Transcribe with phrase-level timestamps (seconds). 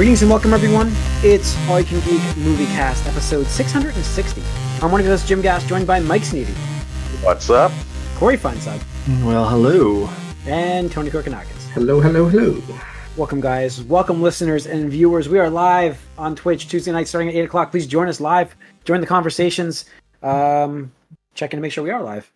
[0.00, 0.90] Greetings and welcome, everyone.
[1.22, 4.42] It's All You Can Geek Movie Cast, episode 660.
[4.82, 6.54] I'm one of your hosts, Jim Gass, joined by Mike Sneedy,
[7.22, 7.70] What's up?
[8.16, 8.82] Corey Feinside,
[9.22, 10.08] Well, hello.
[10.46, 11.68] and Tony Korkanakis.
[11.74, 12.62] Hello, hello, hello.
[13.18, 13.82] Welcome, guys.
[13.82, 15.28] Welcome, listeners and viewers.
[15.28, 17.70] We are live on Twitch Tuesday night starting at 8 o'clock.
[17.70, 18.56] Please join us live.
[18.86, 19.84] Join the conversations.
[20.22, 20.92] Um,
[21.34, 22.32] checking to make sure we are live.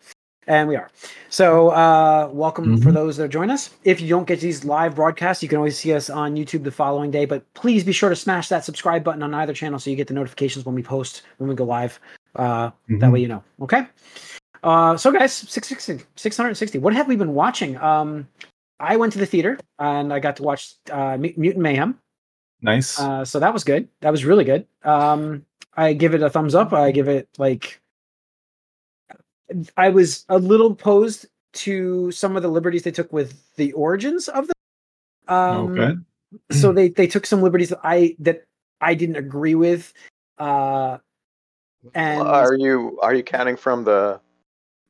[0.47, 0.89] And we are.
[1.29, 3.71] So, uh, welcome for those that join us.
[3.83, 6.71] If you don't get these live broadcasts, you can always see us on YouTube the
[6.71, 7.25] following day.
[7.25, 10.07] But please be sure to smash that subscribe button on either channel so you get
[10.07, 11.99] the notifications when we post, when we go live.
[12.35, 13.43] Uh, That way you know.
[13.61, 13.87] Okay.
[14.63, 16.77] Uh, so, guys, 660, 660.
[16.77, 17.77] What have we been watching?
[17.77, 18.27] Um,
[18.79, 21.99] I went to the theater and I got to watch uh, Mutant Mayhem.
[22.61, 22.99] Nice.
[22.99, 23.87] Uh, so that was good.
[24.01, 24.67] That was really good.
[24.83, 26.71] Um, I give it a thumbs up.
[26.73, 27.81] I give it like
[29.77, 34.27] I was a little opposed to some of the liberties they took with the origins
[34.27, 35.33] of the.
[35.33, 35.95] Um, okay.
[36.51, 38.43] So they they took some liberties that I that
[38.81, 39.93] I didn't agree with.
[40.37, 40.97] Uh,
[41.93, 44.19] and are you are you counting from the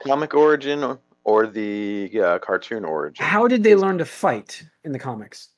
[0.03, 3.23] comic origin or, or the uh, cartoon origin?
[3.25, 5.49] how did they learn to fight in the comics?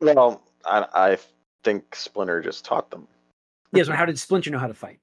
[0.00, 1.18] Well, I, I
[1.62, 3.06] think Splinter just taught them.
[3.72, 4.98] Yes, or how did Splinter know how to fight?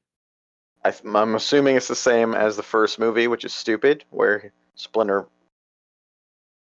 [0.84, 4.52] I, th- I'm assuming it's the same as the first movie, which is stupid, where
[4.76, 5.28] Splinter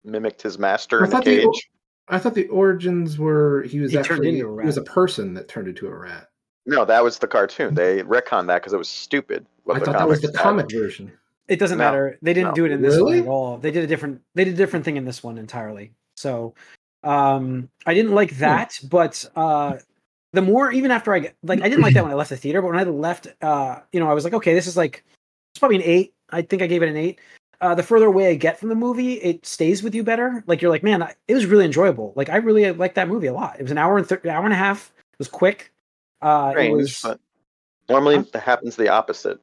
[0.05, 1.69] mimicked his master I in the thought the cage.
[2.09, 5.35] I thought the origins were he was He actually into a he was a person
[5.35, 6.29] that turned into a rat.
[6.65, 7.75] No, that was the cartoon.
[7.75, 9.47] They retconned that because it was stupid.
[9.69, 10.43] I thought that was the comics had.
[10.43, 11.13] comic version.
[11.49, 12.19] It doesn't No, matter.
[12.23, 12.55] They didn't no.
[12.55, 13.21] do it in this Really?
[13.21, 13.59] one at all.
[13.59, 14.23] They did a different.
[14.35, 15.93] They did a different thing in this one entirely.
[16.17, 16.55] So,
[17.05, 18.41] um, I didn't like Hmm.
[18.41, 18.79] that.
[18.89, 19.77] But uh,
[20.37, 22.37] the more, even after I get like, I didn't like that when I left the
[22.37, 22.61] theater.
[22.63, 25.03] But when I left, uh, you know, I was like, okay, this is like,
[25.53, 26.15] it's probably an eight.
[26.31, 27.19] I think I gave it an eight.
[27.63, 30.45] Uh, the further away I get from the movie, it stays with you better.
[30.47, 32.13] Like you're like, man, I, it was really enjoyable.
[32.15, 33.57] Like I really liked that movie a lot.
[33.59, 34.93] It was an hour and thir- hour and a half.
[34.99, 35.73] It was quick.
[36.21, 37.21] Uh, it Strange, was, but
[37.89, 39.41] normally that happens the opposite.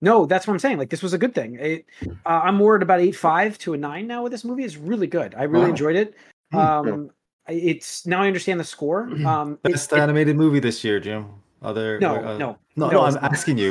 [0.00, 0.78] no, that's what I'm saying.
[0.78, 1.56] Like this was a good thing.
[1.60, 4.64] It, uh, I'm more at about eight five to a nine now with this movie.
[4.64, 5.34] It's really good.
[5.34, 5.70] I really Wow.
[5.70, 6.14] enjoyed it.
[6.52, 6.58] Hmm.
[6.58, 7.10] Um,
[7.48, 9.08] it's now I understand the score.
[9.26, 11.26] Um, it- Best it- animated movie this year, Jim.
[11.62, 13.00] Other no, uh, no, no, no, no.
[13.04, 13.70] I'm asking you.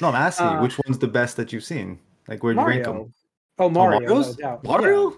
[0.00, 0.60] No, I'm asking Uh, you.
[0.62, 1.98] Which one's the best that you've seen?
[2.26, 3.12] Like, where do you rank them?
[3.58, 4.00] Oh, Mario.
[4.00, 4.36] no Mario's?
[4.36, 4.64] doubt.
[4.64, 5.10] Mario?
[5.10, 5.16] Yeah,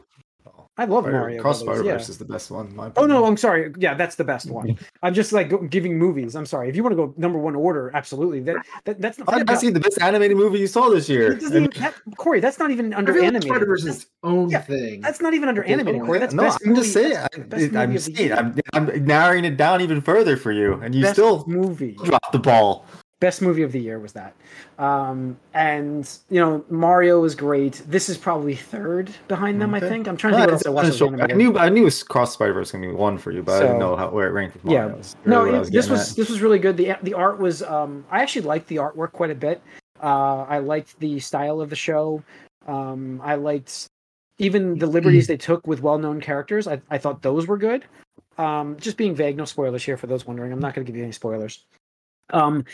[0.81, 1.43] I love Mario.
[1.43, 1.99] Cross Brothers, Spider yeah.
[1.99, 2.69] Verse is the best one.
[2.69, 3.27] in my Oh no.
[3.27, 3.71] I'm sorry.
[3.77, 4.79] Yeah, that's the best one.
[5.03, 6.35] I'm just like giving movies.
[6.35, 6.71] I'm sorry.
[6.71, 8.41] If you want to go number one order, absolutely.
[8.41, 9.31] That, that that's not.
[9.31, 11.33] I'm asking the best animated movie you saw this year.
[11.33, 13.51] It even, that, Corey, that's not even under like animated.
[13.51, 15.03] Spider-Verse is own yeah, thing.
[15.03, 16.19] that's not even under Okay, animated, Corey.
[16.19, 17.15] That's no, best I'm just saying.
[17.15, 18.33] I'm, I'm, saying.
[18.33, 21.93] I'm, I'm narrowing it down even further for you, and you Best still movie.
[22.05, 22.87] dropped the ball.
[23.21, 24.35] Best movie of the year was that.
[24.79, 27.83] Um and you know mario was great.
[27.87, 30.09] This is probably third behind them i think.
[30.09, 31.21] I'm trying to No, think what else i watched was short.
[31.21, 33.67] I knew I knew was Cross Spider Verse gonna be one for you, but I
[33.67, 34.81] didn't know how, where it ranked with Yeah.
[34.87, 34.97] Mario.
[34.97, 36.17] That's no really I it, this was at.
[36.17, 36.77] this was really good.
[36.77, 39.61] The the art was um i actually liked the artwork quite a bit.
[40.03, 42.23] Uh i liked the style of the show.
[42.67, 43.87] Um i liked
[44.39, 46.67] even the liberties they took with well-known characters.
[46.67, 47.85] I, I thought those were good.
[48.39, 50.51] Um just being vague no spoilers here for those wondering.
[50.53, 51.67] I'm not going to give you any spoilers.
[52.31, 52.65] Um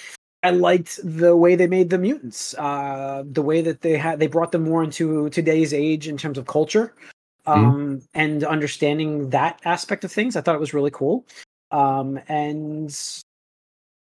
[0.46, 4.28] I liked the way they made the mutants, uh, the way that they had they
[4.28, 6.94] brought them more into today's age in terms of culture,
[7.46, 10.36] um, and understanding that aspect of things.
[10.36, 11.26] I thought it was really cool,
[11.72, 12.96] um, and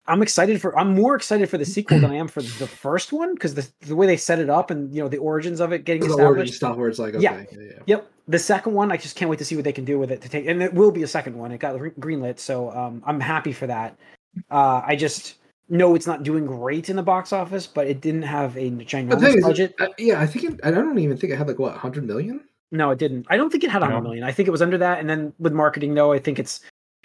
[0.09, 0.77] I'm excited for.
[0.77, 3.69] I'm more excited for the sequel than I am for the first one because the
[3.83, 6.09] the way they set it up and you know the origins of it getting the
[6.15, 6.55] origin established.
[6.55, 7.45] stuff where it's like okay, Yeah.
[7.53, 7.83] yeah, yeah.
[7.87, 8.11] Yep.
[8.27, 10.21] The second one, I just can't wait to see what they can do with it
[10.23, 11.53] to take, and it will be a second one.
[11.53, 13.97] It got re- greenlit, so um, I'm happy for that.
[14.51, 15.37] Uh, I just
[15.73, 18.85] know it's not doing great in the box office, but it didn't have a The
[18.85, 19.75] ginormous is, budget.
[19.81, 22.45] uh, yeah, I think it, I don't even think it had like what 100 million.
[22.71, 23.27] No, it didn't.
[23.29, 24.03] I don't think it had a hundred No.
[24.05, 24.25] million.
[24.25, 26.61] I think it was under that, and then with marketing, though, I think it's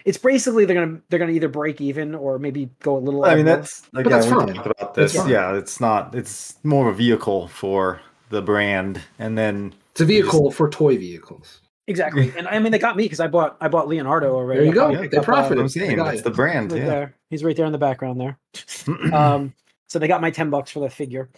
[0.06, 3.26] it's basically they're gonna they're gonna either break even or maybe go a little.
[3.26, 4.54] I mean, that's again, But that's we fine.
[4.54, 5.16] talked about this.
[5.16, 5.30] fine.
[5.30, 6.16] Yeah, it's not.
[6.16, 10.98] It's more of a vehicle for the brand, and then It's a vehicle for toy
[10.98, 11.60] vehicles.
[11.88, 12.32] Exactly.
[12.38, 14.66] And I mean, they got me because I bought I bought Leonardo already.
[14.66, 15.02] There you I go.
[15.02, 15.60] Yeah, they up, profited.
[15.60, 16.72] I'm saying I got that's the brand.
[16.72, 16.88] right Yeah.
[16.88, 17.16] there.
[17.30, 18.38] He's right there in the background there.
[19.14, 19.54] um,
[19.88, 21.30] so they got my 10 bucks for the figure.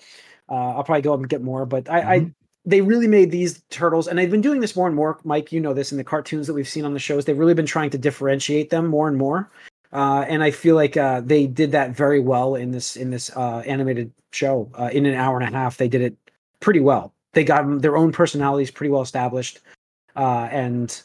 [0.50, 2.34] Uh, I'll probably go up and get more, but I, I Mhm.
[2.66, 5.20] they really made these turtles, and I've been doing this more and more.
[5.24, 7.26] Mike, you know this in the cartoons that we've seen on the shows.
[7.26, 9.50] They've really been trying to differentiate them more and more.
[9.92, 13.32] Uh, and I feel like uh, they did that very well in this in this
[13.36, 14.70] uh, animated show.
[14.78, 16.16] Uh, in an hour and a half, they did it
[16.60, 17.12] pretty well.
[17.34, 19.60] They got their own personalities pretty well established,
[20.20, 21.02] uh, and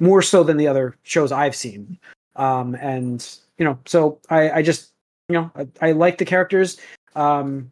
[0.00, 1.98] more so than the other shows I've seen.
[2.36, 3.20] Um, and
[3.58, 4.92] you know, so I, I just
[5.28, 6.78] you know I, I like the characters.
[7.14, 7.70] Um,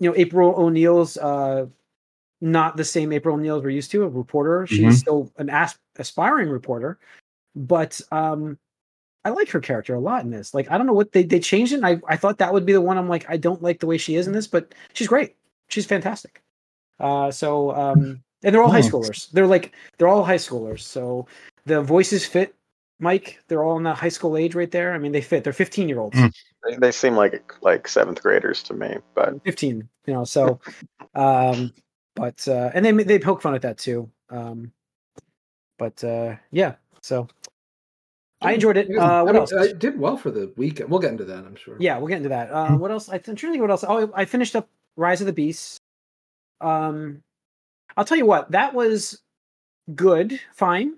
[0.00, 1.66] you know, April O'Neil's uh,
[2.40, 4.66] not the same April O'Neil we're used to, a reporter.
[4.66, 4.98] She's Mhm.
[5.00, 6.98] still an as- aspiring reporter,
[7.56, 8.58] but um,
[9.24, 10.52] I like her character a lot in this.
[10.54, 11.76] Like I don't know what they they changed it.
[11.82, 12.98] And I I thought that would be the one.
[12.98, 15.36] I'm like I don't like the way she is in this, but she's great.
[15.68, 16.42] She's fantastic.
[17.00, 19.30] Uh, so um, and they're all high schoolers.
[19.30, 20.80] They're like they're all high schoolers.
[20.80, 21.26] So
[21.66, 22.54] the voices fit.
[23.00, 24.92] Mike, they're all in that high school age right there.
[24.92, 25.44] I mean, they fit.
[25.44, 26.18] They're 15 year olds.
[26.18, 26.34] Mm.
[26.64, 30.58] They, they seem like like seventh graders to me, but 15 you know so
[31.14, 31.72] um
[32.16, 34.72] but uh and they they poke fun at that too um
[35.78, 37.28] but uh yeah so
[38.40, 40.90] i enjoyed it uh I what mean, else I did well for the weekend.
[40.90, 41.76] We'll get into that, I'm sure.
[41.78, 43.84] yeah we'll get into that uh what else i i'm trying to think what else
[43.86, 45.78] oh i finished up rise of the beasts
[46.60, 47.22] um
[47.98, 49.20] i'll tell you what that was
[49.94, 50.94] good fine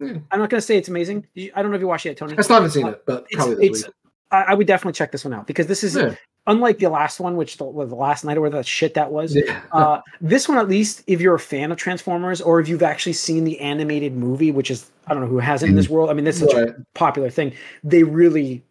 [0.00, 0.18] Hmm.
[0.30, 2.42] i'm not gonna say it's amazing i don't know if you watched it tony I
[2.42, 3.84] still haven't seen Uh, it, but it's, probably it's.
[4.30, 6.14] I, I would definitely check this one out because this is Yeah.
[6.46, 9.62] unlike the last one which the, the last night or the shit that was Yeah.
[9.72, 13.12] uh, this one, at least, if you're a fan of Transformers or if you've actually
[13.14, 16.10] seen the animated movie, which is I don't know who hasn't in this world.
[16.10, 16.68] I mean, that's such Right.
[16.68, 17.52] a popular thing.
[17.84, 18.62] They really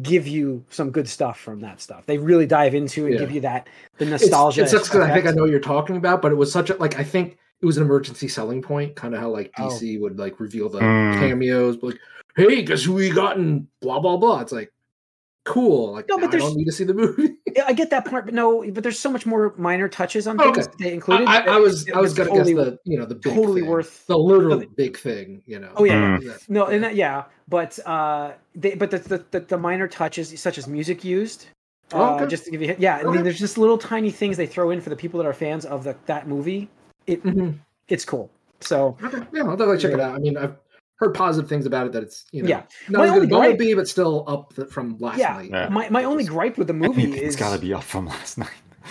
[0.00, 2.06] give you some good stuff from that stuff.
[2.06, 3.20] They really dive into and Yeah.
[3.20, 3.68] give you that
[3.98, 4.62] the It's- nostalgia.
[4.62, 6.70] It sucks because I think I know what you're talking about, but it was such
[6.70, 9.68] a like I think it was an emergency selling point, kind of how like Oh.
[9.68, 11.18] DC would like reveal the Mm.
[11.18, 11.98] cameos, but like,
[12.36, 14.40] hey, guess who we got in blah blah blah.
[14.40, 14.72] It's like
[15.44, 15.92] cool.
[15.92, 17.34] Like No, but now I there's- don't need to see the movie.
[17.54, 20.40] Yeah, I get that part, but no, but there's so much more minor touches on
[20.40, 20.52] Okay.
[20.52, 21.28] things that they included.
[21.28, 23.34] I, I that was it I was gonna totally, guess the you know the big
[23.34, 23.68] totally thing.
[23.70, 24.06] worth.
[24.06, 25.70] the literal the- big thing, you know.
[25.76, 26.22] Oh yeah, Mm.
[26.24, 26.32] Yeah.
[26.48, 30.56] no, and that, yeah, but uh, they, but the, the the the minor touches such
[30.56, 31.48] as music used.
[31.92, 32.26] Oh, Uh, okay.
[32.26, 34.80] just to give you, yeah, I mean, there's just little tiny things they throw in
[34.80, 36.70] for the people that are fans of the, that movie.
[37.06, 37.58] It Mhm.
[37.88, 38.30] it's cool.
[38.60, 39.18] So Okay.
[39.34, 40.14] Yeah, I'll definitely check it out.
[40.14, 40.54] I mean, I've
[41.02, 41.92] heard positive things about it.
[41.92, 42.62] That it's you know Yeah.
[42.88, 45.32] not My as good only as gripe- but still up th- from last Yeah.
[45.34, 45.50] night.
[45.50, 45.68] Yeah.
[45.68, 48.06] my, my only gripe with the movie Anything's is it's got to be up from
[48.06, 48.50] last night.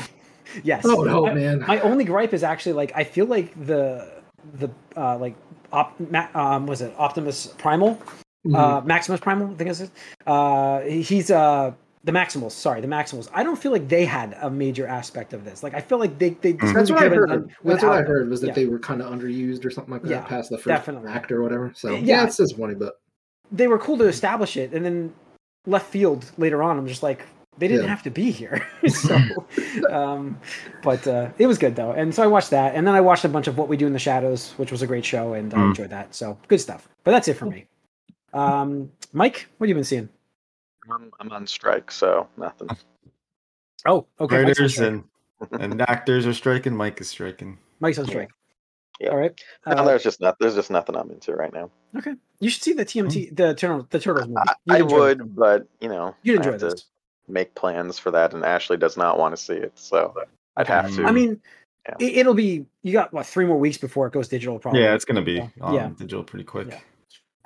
[0.63, 0.83] yes.
[0.85, 1.63] Oh no, I- man.
[1.67, 4.11] my only gripe is actually like I feel like the
[4.55, 5.35] the uh like
[5.71, 7.97] op, Ma, um was it Optimus Primal
[8.45, 8.55] Mhm.
[8.55, 9.83] uh Maximus Primal I think it's
[10.27, 11.71] uh he's uh
[12.03, 15.45] the Maximals sorry the Maximals I don't feel like they had a major aspect of
[15.45, 16.74] this like I feel like they they this Mm.
[16.74, 17.48] That's what I could have been heard.
[17.48, 18.53] done That's what I heard was that Yeah.
[18.53, 21.09] they were kind of underused or something like that Yeah, past the first definitely.
[21.12, 21.71] act or whatever.
[21.75, 22.00] So Yeah.
[22.03, 23.00] yeah, it's disappointing, but
[23.51, 25.13] they were cool to establish it and then
[25.68, 27.25] left field later on I'm just like
[27.59, 27.89] they didn't Yeah.
[27.89, 29.19] have to be here so
[29.92, 30.39] um
[30.81, 33.25] but uh it was good though and so I watched that and then I watched
[33.25, 35.54] a bunch of What We Do in the Shadows which was a great show and
[35.54, 35.68] I Mm.
[35.69, 37.68] enjoyed that so good stuff but that's it for me
[38.33, 40.09] um Mike what have you been seeing
[40.89, 42.69] I'm, I'm on strike, so nothing.
[43.86, 45.04] oh okay Mike's Writers and,
[45.51, 46.75] and actors are striking.
[46.75, 47.57] Mike is striking.
[47.80, 48.30] Mike's on strike
[49.00, 49.10] Yeah.
[49.10, 50.38] all right No, uh, there's just not.
[50.39, 51.69] There's just nothing I'm into right now.
[51.98, 54.39] okay you should see the TMT the Turtle the Turtles movie
[54.69, 55.36] I, You'd I it.
[55.36, 56.86] but you know, you'd I enjoy have to this
[57.28, 60.13] make plans for that, and Ashley does not want to see it, so
[60.57, 61.06] I'd have to.
[61.06, 61.39] I mean
[61.88, 61.95] Yeah.
[62.00, 64.94] it, it'll be you got what three more weeks before it goes digital probably Yeah,
[64.95, 65.48] it's gonna be Yeah.
[65.62, 65.89] on Yeah.
[65.98, 66.68] digital pretty quick.
[66.69, 66.80] Yeah.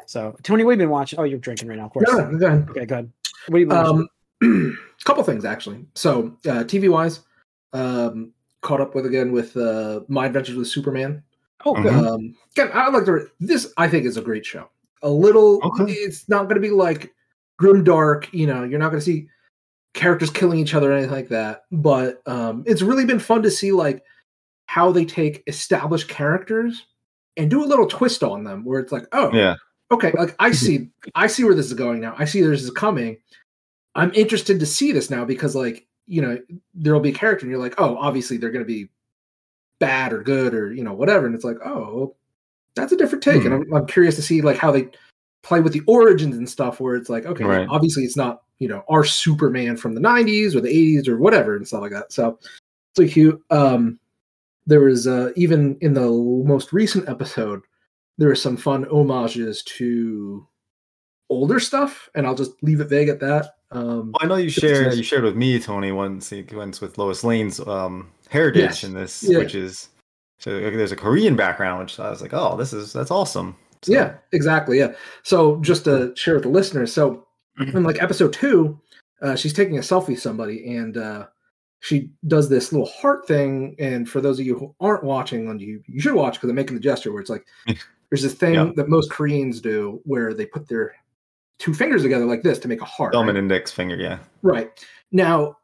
[0.08, 1.18] So, Tony, we've been watching?
[1.18, 2.08] Oh, you're drinking right now, of course.
[2.08, 2.70] no, no, go ahead.
[2.70, 3.12] Okay, good.
[3.48, 4.08] What have you been watching?
[4.42, 5.86] Um, couple things actually.
[5.96, 7.22] So uh, TV wise,
[7.74, 11.24] um, caught up with again with uh, My Adventures with Superman.
[11.66, 12.08] oh, Mhm.
[12.08, 13.28] Um, again, I like to.
[13.40, 14.70] This I think is a great show.
[15.04, 15.60] A little.
[15.64, 15.92] Okay.
[15.92, 17.14] It's not going to be like
[17.60, 18.32] grim dark.
[18.34, 19.28] You know, you're not going to see
[19.94, 21.64] characters killing each other or anything like that.
[21.72, 24.04] But um, it's really been fun to see like
[24.66, 26.86] how they take established characters
[27.38, 29.56] and do a little twist on them, where it's like, oh, Yeah.
[29.92, 32.16] Okay, like I see, I see where this is going now.
[32.18, 33.18] I see this is coming.
[33.96, 36.38] I'm interested to see this now because, like, you know,
[36.74, 38.90] there'll be a character, and you're like, oh, obviously they're going to be
[39.80, 42.16] bad or good or you know whatever, and it's like, oh,
[42.76, 44.90] that's a different take, and I'm, I'm curious to see like how they
[45.44, 47.68] play with the origins and stuff, where it's like, okay, Right.
[47.70, 51.56] obviously it's not you know our Superman from the '90s or the '80s or whatever
[51.56, 52.12] and stuff like that.
[52.12, 53.42] So it's like cute.
[53.50, 54.00] Um,
[54.68, 57.62] there was uh, even in the most recent episode
[58.18, 60.48] there are some fun homages to
[61.30, 64.50] older stuff and i'll just leave it vague at that um Well, I know you
[64.50, 68.84] shared you shared with me, Tony, one sequence with Lois Lane's um, heritage Yes.
[68.84, 69.40] in this, Yeah.
[69.40, 69.90] which is
[70.38, 73.56] so there's a Korean background, which I was like, oh, this is that's awesome.
[73.84, 74.94] So- yeah exactly yeah
[75.24, 77.28] so just to share with the listeners so
[77.60, 78.80] in like episode two
[79.22, 81.28] uh, she's taking a selfie with somebody and uh
[81.82, 85.62] she does this little heart thing and for those of you who aren't watching and
[85.62, 87.46] you you should watch because i'm making the gesture where it's like
[88.16, 88.72] there's this thing Yeah.
[88.78, 90.96] that most koreans do where they put their
[91.60, 93.30] two fingers together like this to make a heart thumb right?
[93.30, 94.20] and index finger, yeah.
[94.42, 94.72] Right.
[95.12, 95.58] Now,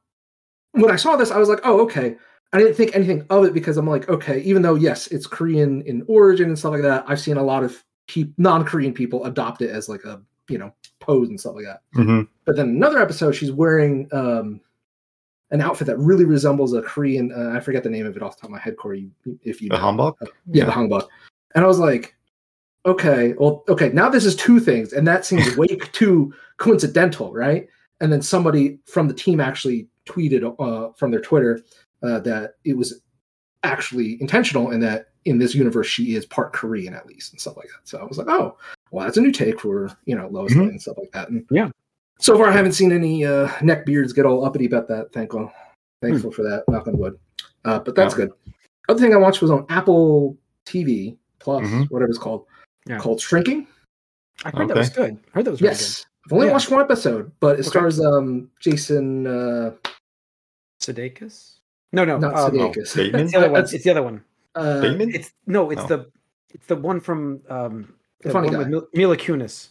[0.71, 2.15] when I saw this, I was like, oh, okay.
[2.53, 5.81] I didn't think anything of it because I'm like, okay, even though, yes, it's Korean
[5.81, 9.25] in origin and stuff like that, I've seen a lot of pe- non Korean people
[9.25, 11.81] adopt it as like a, you know, pose and stuff like that.
[11.93, 14.61] hmm But then another episode, she's wearing um,
[15.51, 18.37] an outfit that really resembles a Korean, uh, I forget the name of it off
[18.37, 19.09] the top of my head, Corey,
[19.43, 19.81] if you The know.
[19.81, 20.15] humbug.
[20.49, 21.07] Yeah, the hanbok.
[21.53, 22.15] And I was like,
[22.85, 27.67] okay, well, okay, now this is two things, and that seems way too coincidental, right?
[27.99, 31.61] And then somebody from the team actually tweeted uh, from their Twitter
[32.03, 33.01] uh, that it was
[33.63, 37.55] actually intentional and that in this universe she is part Korean at least and stuff
[37.57, 37.87] like that.
[37.87, 38.57] So I was like, oh,
[38.89, 40.69] well, that's a new take for you know Lois Mhm.
[40.69, 41.29] And stuff like that.
[41.29, 41.69] And Yeah.
[42.19, 45.11] So far, I haven't seen any uh, neck beards get all uppity about that.
[45.11, 45.51] Thankful,
[46.01, 46.63] thankful for that.
[46.67, 47.19] Knock on wood.
[47.65, 48.31] Uh, but that's good.
[48.89, 51.89] Other thing I watched was on Apple TV Plus, Mhm.
[51.89, 52.45] whatever it's called,
[52.87, 52.97] Yeah.
[52.99, 53.67] called Shrinking.
[54.43, 55.17] I heard that was good.
[55.33, 56.53] I heard that was really Yes, I've only Yeah.
[56.53, 57.69] watched one episode, but it Okay.
[57.69, 59.27] stars um, Jason.
[59.27, 59.75] Uh.
[60.81, 61.57] Sudeikis?
[61.93, 62.17] No, no.
[62.17, 62.95] not um, Sudeikis.
[62.95, 63.21] Bateman?
[63.21, 63.53] It's the other one.
[63.53, 64.23] That's- It's the other one.
[64.55, 65.13] uh, Bateman?
[65.13, 65.69] It's no.
[65.69, 65.87] It's Oh.
[65.87, 66.11] the
[66.53, 68.57] it's the one from um The the funny one guy.
[68.59, 69.69] with Mil- Mila Kunis.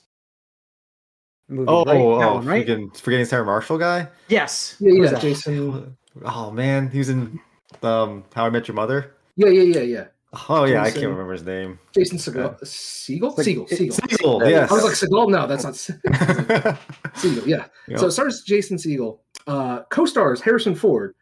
[1.49, 1.95] Movie, Oh, right?
[1.95, 2.64] That oh, one, right?
[2.67, 4.07] freaking forgetting Sarah Marshall guy.
[4.29, 4.76] Yes.
[4.79, 5.19] yeah, Who's yeah.
[5.19, 5.97] Jason.
[6.25, 7.40] Oh man, he was in
[7.83, 9.14] um, How I Met Your Mother.
[9.37, 10.05] Yeah, yeah, yeah, yeah.
[10.49, 11.78] Oh yeah, I can't remember his name.
[11.92, 12.64] Jason Segel.
[12.66, 13.34] Siegel?
[13.37, 13.66] like- Siegel.
[13.66, 13.96] Siegel.
[14.08, 14.70] Siegel, Yeah, yes.
[14.70, 15.30] I was like Seagal.
[15.30, 15.76] No, that's not
[17.16, 17.49] Siegel.
[17.49, 17.66] Yeah.
[17.88, 17.99] Yep.
[17.99, 19.18] So it stars Jason Segel.
[19.49, 21.14] Uh, co-stars Harrison Ford.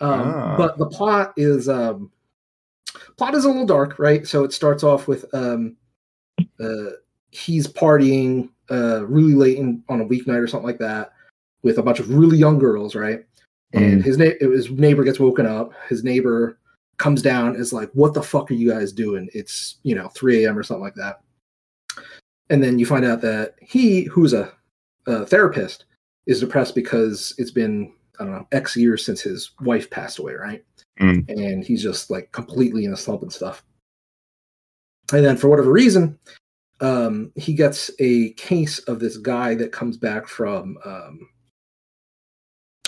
[0.00, 0.56] Um, Ah.
[0.56, 2.10] But the plot is um,
[3.16, 4.26] plot is a little dark, right?
[4.26, 5.76] So it starts off with um,
[6.60, 6.90] uh,
[7.30, 11.12] he's partying uh, really late in, on a weeknight or something like that
[11.62, 13.24] with a bunch of really young girls, right?
[13.74, 15.72] And his na- his neighbor gets woken up.
[15.88, 16.58] His neighbor
[17.02, 19.28] comes down is like, "What the fuck are you guys doing?
[19.34, 20.56] It's you know 3 a.m.
[20.56, 21.20] or something like that."
[22.48, 24.52] And then you find out that he, who's a,
[25.06, 25.84] a therapist,
[26.26, 30.34] is depressed because it's been I don't know X years since his wife passed away,
[30.34, 30.64] right?
[31.00, 31.28] Mm.
[31.28, 33.64] And he's just like completely in a slump and stuff.
[35.12, 36.18] And then for whatever reason,
[36.80, 40.78] um, he gets a case of this guy that comes back from.
[40.84, 41.28] Um,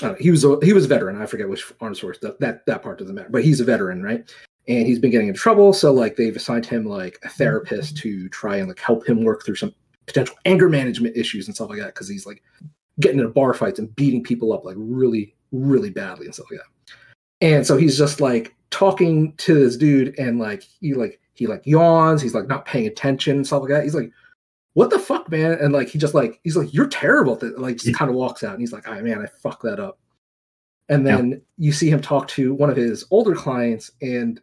[0.03, 1.21] I he was a he was a veteran.
[1.21, 4.03] I forget which armed force that, that that part doesn't matter, but he's a veteran,
[4.03, 4.33] right?
[4.67, 8.29] And he's been getting in trouble, so like they've assigned him like a therapist to
[8.31, 9.75] try and like help him work through some
[10.07, 12.43] potential anger management issues and stuff like that because he's like
[13.01, 16.61] getting into bar fights and beating people up like really really badly and stuff like
[16.61, 16.97] that.
[17.41, 21.63] And so he's just like talking to this dude and like he like he like
[21.65, 23.85] yawns, he's like not paying attention and stuff like that.
[23.85, 24.11] He's like,
[24.75, 27.79] "What the fuck, man?" And like he just like he's like, "You're terrible." At Like
[27.79, 29.99] just kind of walks out and he's like, "Ah, man, I fucked that up."
[30.89, 31.17] And Yeah.
[31.17, 34.41] then you see him talk to one of his older clients and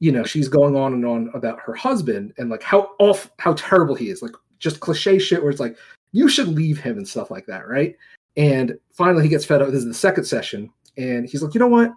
[0.00, 3.54] you know she's going on and on about her husband and like how off how
[3.54, 5.76] terrible he is like just cliche shit where it's like
[6.12, 7.96] you should leave him and stuff like that right
[8.36, 11.60] and finally he gets fed up this is the second session and he's like you
[11.60, 11.92] know what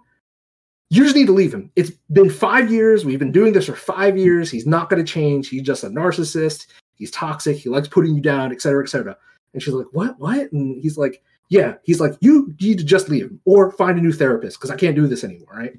[0.90, 3.74] you just need to leave him it's been five years we've been doing this for
[3.74, 6.66] five years he's not going to change he's just a narcissist
[6.98, 9.16] he's toxic he likes putting you down et cetera et cetera
[9.54, 13.08] and she's like what what and he's like yeah he's like you need to just
[13.08, 15.72] leave him or find a new therapist because i can't do this anymore right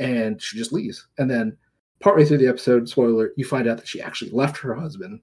[0.00, 1.06] and she just leaves.
[1.18, 1.56] And then
[2.00, 5.20] partway through the episode, spoiler, you find out that she actually left her husband.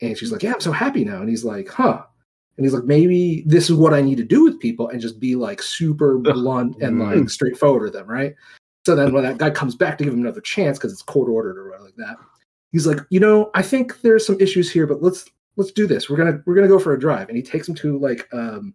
[0.00, 1.20] And she's like, Yeah, I'm so happy now.
[1.20, 2.02] And he's like, Huh.
[2.56, 5.18] And he's like, Maybe this is what I need to do with people and just
[5.18, 7.30] be like super blunt and like Mm.
[7.30, 8.34] straightforward with them, right?
[8.86, 11.28] So then when that guy comes back to give him another chance because it's court
[11.28, 12.16] ordered or whatever like that,
[12.74, 15.24] he's like, you know, I think there's some issues here, but let's
[15.56, 16.10] let's do this.
[16.10, 17.28] We're gonna we're gonna go for a drive.
[17.28, 18.74] And he takes him to like um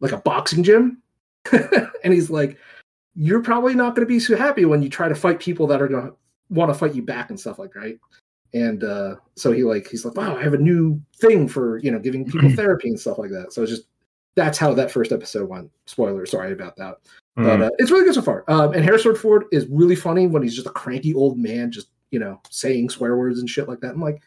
[0.00, 1.02] like a boxing gym.
[1.52, 2.58] and he's like,
[3.14, 5.80] you're probably not going to be so happy when you try to fight people that
[5.80, 6.16] are going to
[6.50, 7.98] want to fight you back and stuff like right
[8.54, 11.90] and uh so he like he's like wow i have a new thing for you
[11.90, 13.86] know giving people therapy and stuff like that so it's just
[14.36, 16.96] that's how that first episode went spoiler sorry about that
[17.36, 17.44] Mm.
[17.44, 20.42] but uh, it's really good so far um and harrison ford is really funny when
[20.42, 23.80] he's just a cranky old man just you know saying swear words and shit like
[23.80, 24.22] that i'm like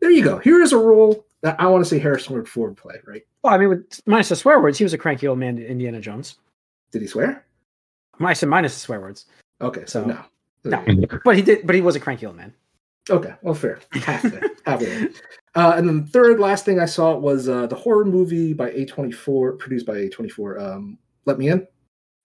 [0.00, 2.96] there you go here is a role that i want to see harrison ford play
[3.06, 5.58] right Well, I mean, with minus the swear words, he was a cranky old man.
[5.58, 6.36] in Indiana Jones.
[6.92, 7.44] did he swear
[8.20, 9.26] I said minus the swear words,
[9.60, 10.20] okay so, So- no
[10.64, 11.06] No.
[11.24, 11.66] but he did.
[11.66, 12.54] But he was a cranky old man.
[13.10, 13.80] Okay, well, fair.
[13.92, 14.50] Half of it.
[14.64, 14.88] Half of.
[15.54, 18.70] Uh, and then the third last thing I saw was uh, the horror movie by
[18.70, 20.58] A24, produced by A24.
[20.62, 21.66] Um, Let Me In.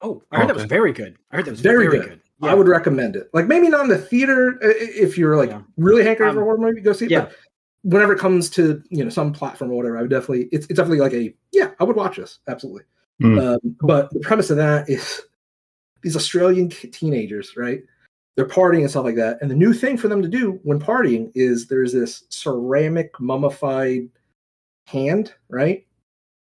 [0.01, 1.17] Oh, I heard that was very good.
[1.31, 2.09] I heard that was Very very, good.
[2.09, 2.21] good.
[2.41, 3.29] I would recommend it.
[3.34, 5.62] Like maybe not in the theater uh, if you're like Yeah.
[5.77, 7.12] really hankering for a Um, horror movie, go see it.
[7.12, 7.25] yeah.
[7.25, 7.34] But
[7.84, 10.77] whenever it comes to you know some platform or whatever, I would definitely it's, it's
[10.77, 12.84] definitely like a yeah, I would watch this absolutely.
[13.22, 13.39] Hmm.
[13.39, 15.22] Um, but the premise of that is
[16.01, 17.81] these Australian teenagers, right?
[18.36, 20.79] They're partying and stuff like that, and the new thing for them to do when
[20.79, 24.08] partying is there's this ceramic mummified
[24.88, 25.86] hand, right?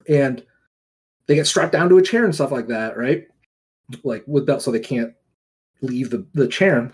[0.08, 0.46] And
[1.26, 3.28] they get strapped down to a chair and stuff like that, right?
[4.04, 5.14] Like with belt, so they can't
[5.82, 6.92] leave the, the chair.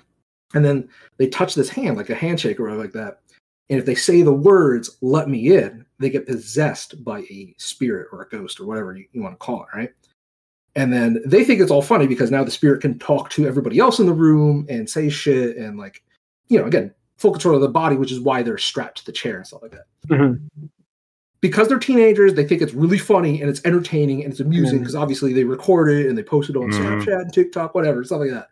[0.54, 0.88] And then
[1.18, 3.22] they touch this hand, like a handshake or like that.
[3.70, 8.08] And if they say the words, let me in, they get possessed by a spirit
[8.12, 9.90] or a ghost or whatever you, you want to call it, right?
[10.76, 13.80] And then they think it's all funny because now the spirit can talk to everybody
[13.80, 16.04] else in the room and say shit and like,
[16.48, 19.12] you know, again, full control of the body, which is why they're strapped to the
[19.12, 19.86] chair and stuff like that.
[20.10, 20.42] Mhm.
[21.42, 24.82] Because they're teenagers, they think it's really funny and it's entertaining and it's amusing Mhm.
[24.82, 27.04] because obviously they record it and they post it on Mhm.
[27.04, 28.50] Snapchat, TikTok, whatever, stuff like that.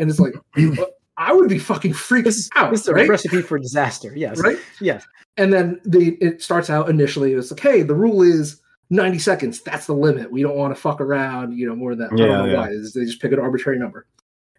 [0.00, 0.34] And it's like,
[1.16, 3.08] I would be fucking freaked This out, this is a right?
[3.08, 4.12] recipe for disaster.
[4.16, 4.40] Yes.
[4.40, 4.56] right?
[4.80, 5.04] Yes.
[5.36, 9.60] And then they it starts out initially it's like, hey, the rule is 90 seconds.
[9.62, 10.32] That's the limit.
[10.32, 12.12] We don't want to fuck around, you know, more than that.
[12.12, 12.58] I Yeah, don't know yeah.
[12.60, 12.68] why.
[12.70, 14.06] It's- They just pick an arbitrary number.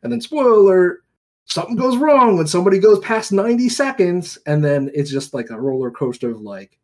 [0.03, 1.03] And then spoiler alert,
[1.45, 5.59] something goes wrong when somebody goes past 90 seconds, and then it's just like a
[5.59, 6.77] roller coaster of like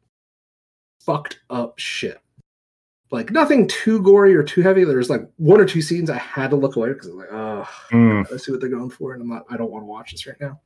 [1.00, 2.20] fucked up shit.
[3.10, 4.84] Like nothing too gory or too heavy.
[4.84, 7.66] There's like one or two scenes I had to look away because I'm like, oh,
[7.92, 8.30] Mm.
[8.30, 9.46] let's see what they're going for, and I'm not.
[9.50, 10.60] I don't want to watch this right now.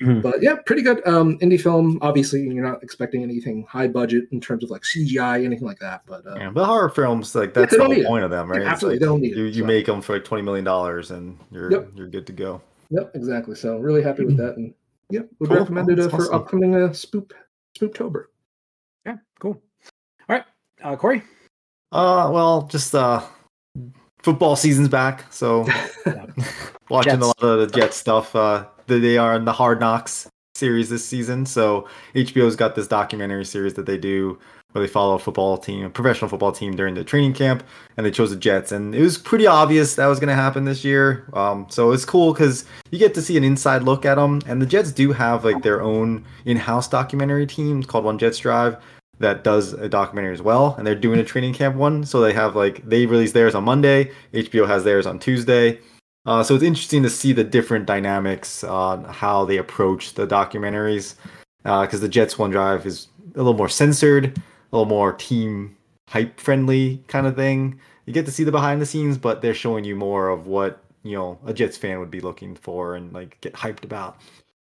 [0.00, 0.22] Mhm.
[0.22, 1.98] But yeah, pretty good um, indie film.
[2.00, 6.02] Obviously, you're not expecting anything high budget in terms of like CGI, anything like that.
[6.06, 8.06] But uh, Yeah, but horror films like that's they the don't whole need it.
[8.06, 8.62] point of them, right?
[8.62, 9.66] Yeah, absolutely, like they don't need you it, you so.
[9.66, 11.88] make them for like twenty million dollars, and you're Yep.
[11.96, 12.60] you're good to go.
[12.90, 13.56] yep, exactly.
[13.56, 14.72] So really happy with that, and
[15.10, 15.58] yep, would Cool.
[15.58, 16.34] recommend it uh, That's for awesome.
[16.36, 17.32] upcoming uh, spoop
[17.76, 18.26] spooptober.
[19.04, 19.16] Yeah.
[19.40, 19.60] Cool.
[20.28, 20.44] All right.
[20.84, 21.22] Uh, Corey.
[21.92, 23.22] Uh, well, just uh,
[24.22, 25.66] football season's back, so
[26.90, 27.24] watching Jets.
[27.24, 28.34] a lot of the Jet stuff.
[28.36, 32.88] Uh, they they are in the Hard Knocks series this season, so HBO's got this
[32.88, 34.38] documentary series that they do
[34.72, 37.64] where they follow a football team, a professional football team during the training camp,
[37.96, 40.64] and they chose the Jets, and it was pretty obvious that was going to happen
[40.66, 41.26] this year.
[41.32, 44.60] Um, so it's cool because you get to see an inside look at them, and
[44.60, 48.76] the Jets do have like their own in-house documentary team called One Jets Drive
[49.18, 52.04] that does a documentary as well, and they're doing a training camp one.
[52.04, 55.80] So they have like they release theirs on Monday, HBO has theirs on Tuesday.
[56.26, 61.14] Uh, so it's interesting to see the different dynamics on how they approach the documentaries,
[61.62, 65.76] because the Jets One Drive is a little more censored, a little more team
[66.08, 67.78] hype friendly kind of thing.
[68.06, 70.82] You get to see the behind the scenes, but they're showing you more of what
[71.02, 74.20] you know a Jets fan would be looking for and like get hyped about.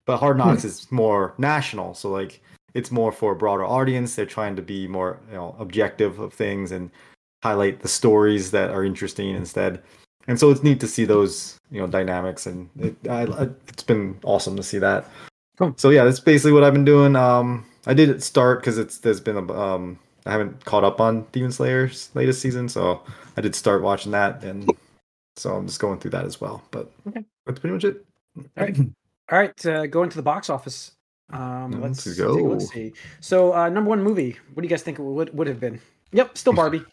[0.06, 2.42] But Hard Knocks is more national, so like
[2.74, 4.16] it's more for a broader audience.
[4.16, 6.90] They're trying to be more you know objective of things and
[7.44, 9.82] highlight the stories that are interesting instead.
[10.28, 14.20] And so it's neat to see those you know dynamics, and it, I, it's been
[14.24, 15.06] awesome to see that.
[15.58, 15.74] Cool.
[15.78, 17.16] So yeah, that's basically what I've been doing.
[17.16, 21.26] Um, I did start because it's there's been a um I haven't caught up on
[21.32, 23.02] Demon Slayer's latest season, so
[23.38, 24.70] I did start watching that, and
[25.38, 26.62] so I'm just going through that as well.
[26.72, 27.24] But Okay.
[27.46, 28.06] that's pretty much it.
[28.38, 28.78] All right.
[29.32, 29.66] All right.
[29.66, 30.92] Uh, going to the box office.
[31.32, 32.34] Um, Let's let's go.
[32.34, 32.94] Look, see.
[33.20, 34.38] So, uh, number one movie.
[34.54, 35.80] What do you guys think it would would have been?
[36.12, 36.84] Yep, still Barbie.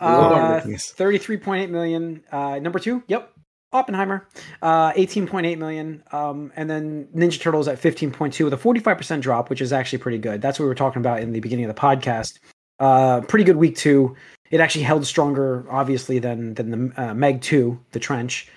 [0.00, 2.22] Uh, Thirty-three point eight million.
[2.32, 3.02] Uh, number two.
[3.08, 3.30] Yep,
[3.72, 4.26] Oppenheimer.
[4.62, 6.02] Uh, eighteen point eight million.
[6.12, 9.60] Um, and then Ninja Turtles at fifteen point two with a forty-five percent drop, which
[9.60, 10.40] is actually pretty good.
[10.40, 12.38] That's what we were talking about in the beginning of the podcast.
[12.78, 14.16] Uh, pretty good week two.
[14.50, 18.48] It actually held stronger, obviously, than than the uh, Meg two, the Trench.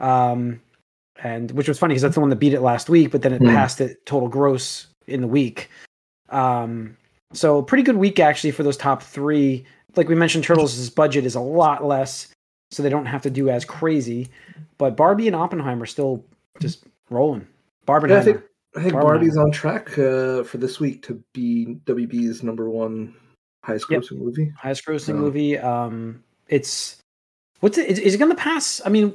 [0.00, 0.60] Um,
[1.22, 3.32] and which was funny because that's the one that beat it last week, but then
[3.32, 3.48] it Hmm.
[3.48, 5.68] passed it total gross in the week.
[6.30, 6.96] Um,
[7.32, 9.64] so pretty good week actually for those top three.
[9.96, 12.28] Like we mentioned, Turtles' budget is a lot less,
[12.70, 14.28] so they don't have to do as crazy.
[14.78, 16.24] But Barbie and Oppenheimer are still
[16.60, 17.46] just rolling.
[17.86, 18.08] Barbenheimer.
[18.10, 18.42] Yeah, I think
[18.76, 23.14] I think Barbie's on track uh, for this week to be WB's number one
[23.64, 24.00] highest Yep.
[24.02, 24.52] grossing movie.
[24.56, 25.58] highest grossing So- movie.
[25.58, 26.96] Um, it's
[27.60, 27.88] what's it?
[27.90, 28.80] Is, is it going to pass?
[28.84, 29.12] I mean,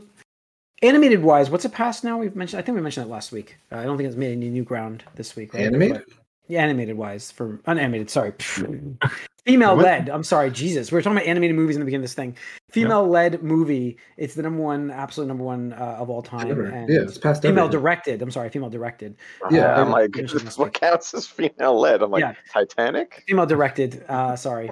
[0.81, 2.17] animated wise, what's it past now?
[2.17, 2.59] We've mentioned.
[2.59, 3.57] I think we mentioned it last week.
[3.71, 5.53] Uh, I don't think it's made any new ground this week.
[5.53, 5.63] Right?
[5.63, 6.03] Animated?
[6.07, 6.13] But-
[6.49, 8.09] yeah, animated wise for unanimated.
[8.09, 8.31] Sorry,
[9.45, 10.07] female led.
[10.09, 10.89] I'm sorry, Jesus.
[10.89, 12.37] We were talking about animated movies in the beginning of this thing.
[12.71, 13.97] Female led movie.
[14.15, 16.49] It's the number one, absolute number one uh, of all time.
[16.49, 16.67] Ever.
[16.67, 17.81] And Yeah, it's past female everything.
[17.81, 18.21] directed.
[18.21, 19.17] I'm sorry, female directed.
[19.51, 22.01] Yeah, I'm like, mentioned last what counts as female led?
[22.01, 22.33] I'm like, Yeah.
[22.53, 23.25] Titanic?
[23.27, 24.05] Female directed.
[24.07, 24.69] Uh, sorry,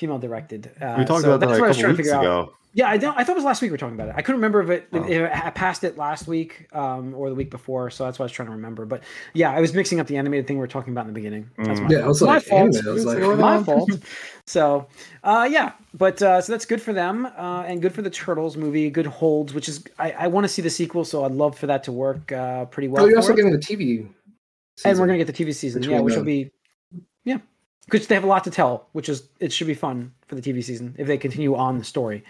[0.00, 0.72] female directed.
[0.80, 1.96] Uh, we talked so about that that's like what I a was trying couple to
[1.98, 2.52] weeks figure out.
[2.74, 3.14] Yeah, I don't.
[3.18, 4.14] I thought it was last week we were talking about it.
[4.16, 5.02] I couldn't remember if it, Oh.
[5.04, 8.24] if it I passed it last week um, or the week before, so that's what
[8.24, 8.86] I was trying to remember.
[8.86, 9.02] But
[9.34, 11.50] yeah, I was mixing up the animated thing we were talking about in the beginning.
[11.58, 11.82] That's Mm.
[11.84, 12.74] my, Yeah, I was my like, fault.
[12.76, 13.90] anime, I was like, my fault.
[14.46, 14.86] So
[15.22, 18.56] uh, yeah, but uh, so that's good for them uh, and good for the Turtles
[18.56, 18.88] movie.
[18.88, 21.66] Good holds, which is I, I want to see the sequel, so I'd love for
[21.66, 23.04] that to work uh, pretty well.
[23.04, 23.36] oh, you're also it.
[23.36, 24.08] getting the TV.
[24.86, 26.50] and we're gonna get the TV season, yeah, which will be
[27.24, 27.36] yeah,
[27.84, 30.42] because they have a lot to tell, which is it should be fun for the
[30.42, 32.24] TV season if they continue on the story.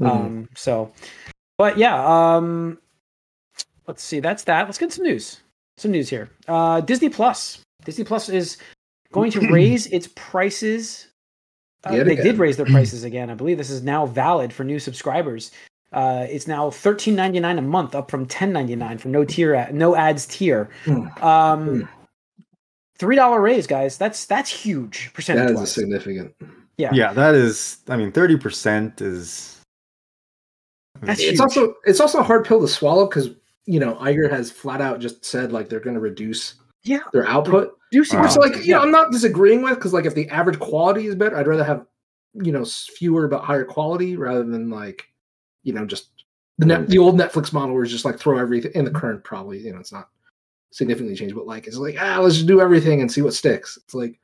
[0.00, 0.06] Mhm.
[0.08, 0.92] Um, so,
[1.56, 1.96] but yeah,
[2.36, 2.78] um,
[3.86, 4.20] let's see.
[4.20, 4.66] That's that.
[4.66, 5.40] Let's get some news.
[5.76, 6.30] Some news here.
[6.46, 7.60] Uh, Disney Plus.
[7.84, 8.58] Disney Plus is
[9.12, 11.08] going to raise its prices.
[11.84, 12.24] Uh, they again.
[12.24, 13.30] did raise their prices again.
[13.30, 15.52] I believe this is now valid for new subscribers.
[15.92, 19.24] Uh, it's now thirteen ninety nine a month, up from ten ninety nine for no
[19.24, 20.68] tier, no ads tier.
[20.84, 21.06] Hmm.
[21.24, 21.88] Um,
[22.98, 23.96] three dollar raise, guys.
[23.96, 25.48] That's that's huge percentage.
[25.48, 26.34] that is a significant.
[26.76, 26.90] Yeah.
[26.92, 27.78] Yeah, that is.
[27.88, 29.57] I mean, thirty percent is.
[31.02, 31.40] That's It's huge.
[31.40, 33.30] also it's also a hard pill to swallow because
[33.66, 37.26] you know Iger has flat out just said like they're going to reduce Yeah, their
[37.26, 37.76] output.
[37.92, 38.22] do see Wow.
[38.24, 38.76] Which, like, you yeah.
[38.76, 41.64] know, I'm not disagreeing with because, like, if the average quality is better, I'd rather
[41.64, 41.86] have,
[42.34, 45.04] you know, fewer but higher quality rather than like,
[45.62, 46.10] you know, just
[46.58, 49.22] the net, the old Netflix model where it's just like throw everything in the current.
[49.24, 50.08] Probably, you know, it's not
[50.70, 53.78] significantly changed, but like, it's like ah, let's just do everything and see what sticks.
[53.82, 54.18] It's like,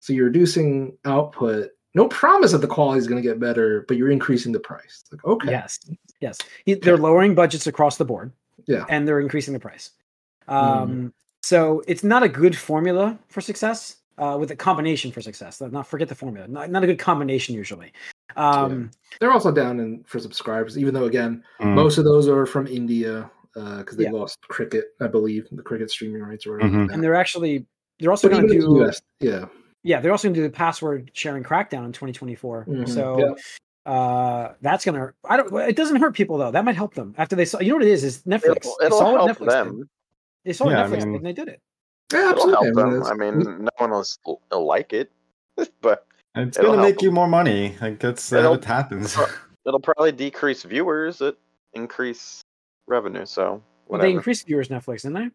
[0.00, 1.70] so you're reducing output.
[1.94, 5.02] No promise that the quality is going to get better, but you're increasing the price.
[5.02, 5.78] It's like, okay, Yes,
[6.20, 6.38] yes.
[6.66, 8.32] They're lowering budgets across the board.
[8.66, 8.84] Yeah.
[8.88, 9.90] and they're increasing the price.
[10.48, 10.52] Mm.
[10.54, 13.96] Um, so it's not a good formula for success.
[14.16, 15.60] Uh, with a combination for success.
[15.60, 16.46] Let Not forget the formula.
[16.46, 17.92] Not, not a good combination usually.
[18.36, 21.74] Um, they're also down in for subscribers, even though again, Mm.
[21.74, 24.12] most of those are from India because they Yeah.
[24.12, 26.72] lost cricket, I believe, the cricket streaming rights or whatever.
[26.76, 26.82] Mhm.
[26.86, 27.66] like and they're actually
[27.98, 29.46] they're also going to even in the do US, yeah.
[29.84, 32.66] Yeah they're also going to do the password sharing crackdown in 2024.
[32.68, 32.88] Mhm.
[32.88, 33.36] So
[33.86, 35.52] uh, that's going to I don't.
[35.68, 36.50] It doesn't hurt people though.
[36.50, 37.60] That might help them after they saw.
[37.60, 38.02] You know what it is?
[38.02, 38.56] Is Netflix.
[38.56, 39.78] It'll, They it'll saw help Netflix them.
[39.78, 39.88] Did.
[40.46, 41.60] They saw what Yeah, I Netflix mean- and they did it.
[42.12, 43.02] Yeah, It'll help them.
[43.02, 44.04] I mean, no one will,
[44.50, 45.10] will like it,
[45.80, 47.76] but It's gonna help make you more money.
[47.80, 49.16] Like that's how It'll- it happens.
[49.66, 51.20] it'll probably decrease viewers.
[51.20, 51.36] It
[51.74, 52.40] increase
[52.86, 53.26] revenue.
[53.26, 55.30] So Well, they increased viewers Netflix, didn't they?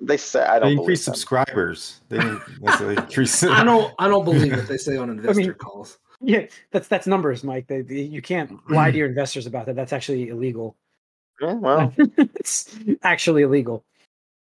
[0.00, 2.00] They say I don't They increase subscribers.
[2.08, 2.18] They
[2.60, 3.42] necessarily increase.
[3.42, 3.92] I don't.
[3.98, 5.98] I don't believe what they say on investor calls.
[6.22, 7.66] Yeah, that's that's numbers, Mike.
[7.66, 9.76] They, they- you can't lie to your investors about that.
[9.76, 10.76] That's actually illegal.
[11.40, 13.84] Yeah, well, it's actually illegal.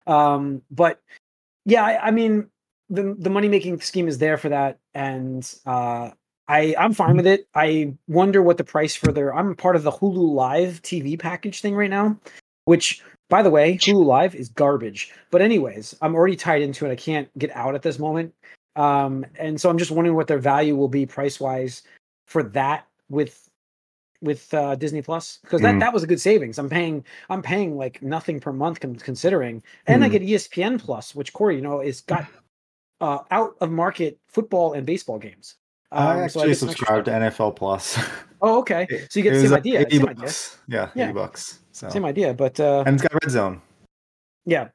[0.07, 1.01] Um, but
[1.65, 2.49] yeah, I, I mean,
[2.91, 6.11] the the money making scheme is there for that, and uh,
[6.47, 7.49] I I'm fine with it.
[7.55, 9.35] I wonder what the price for their.
[9.35, 12.17] I'm part of the Hulu Live TV package thing right now,
[12.67, 15.13] which by the way, Hulu Live is garbage.
[15.31, 16.91] But anyways, I'm already tied into it.
[16.93, 18.35] I can't get out at this moment.
[18.77, 21.83] Um, and so I'm just wondering what their value will be price wise
[22.27, 23.49] for that with
[24.23, 25.81] with uh, Disney Plus because that Mm.
[25.81, 26.59] that was a good savings.
[26.59, 30.13] I'm paying I'm paying like nothing per month considering, and I Mm.
[30.13, 32.27] get E ESPN Plus, which Corey, you know, is got
[33.01, 35.57] uh, out of market football and baseball games.
[35.93, 37.11] I Um, so actually get some extra subscribe to.
[37.11, 37.99] NFL Plus.
[38.47, 38.87] Oh, okay.
[39.11, 39.81] So you get It the was same like idea.
[39.81, 40.15] 80 Same idea.
[40.23, 40.59] bucks.
[40.69, 41.05] Yeah, Yeah.
[41.05, 41.59] 80 bucks.
[41.73, 43.63] So Same idea, but uh, and it's got red zone.
[44.45, 44.69] yeah.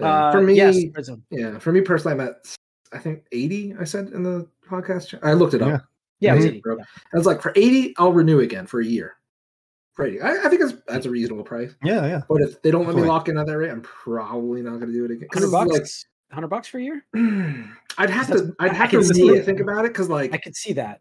[0.00, 1.22] Uh, for me, yes, Red Zone.
[1.30, 2.56] yeah, for me personally, I'm at
[2.92, 3.74] I think 80.
[3.78, 5.18] I said in the podcast.
[5.22, 5.68] I looked it up.
[5.68, 5.78] Yeah.
[6.20, 6.48] yeah, it was Mhm.
[6.48, 6.84] 80, yeah.
[7.12, 9.16] I was like, for 80, I'll renew again for a year.
[9.92, 11.74] For 80, I, I think that's that's a reasonable price.
[11.84, 12.22] Yeah, yeah.
[12.30, 14.86] But if they don't let me lock in at that rate, I'm probably not going
[14.86, 15.28] to do it again.
[15.30, 16.06] Because hundred bucks.
[16.30, 17.04] like, hundred bucks for a year.
[17.98, 20.56] I'd have to I'd I have to really think about it because like I could
[20.56, 21.00] see that.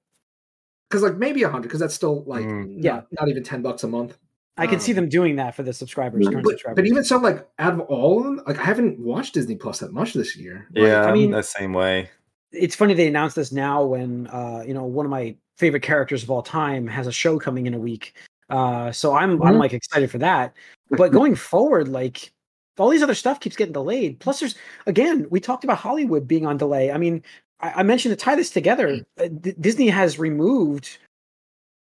[0.90, 2.78] Because like maybe a hundred because that's still like Mm.
[2.84, 3.02] Yeah.
[3.12, 4.18] not even ten bucks a month.
[4.58, 6.76] I can see Um, them doing that for the subscribers, But, subscribers.
[6.76, 9.80] but even so, like out of all of them, like I haven't watched Disney Plus
[9.80, 10.68] that much this year.
[10.76, 12.10] Like, Yeah, I I mean- mean the same way.
[12.52, 16.24] it's funny they announced this now when uh you know one of my favorite characters
[16.24, 18.16] of all time has a show coming in a week
[18.50, 19.60] uh so i'm i'm Mhm.
[19.60, 20.54] like excited for that
[20.98, 22.32] but going forward like
[22.80, 24.56] all these other stuff keeps getting delayed plus there's
[24.88, 27.22] again we talked about hollywood being on delay i mean
[27.62, 30.98] i, I mentioned to tie this together uh, D- disney has removed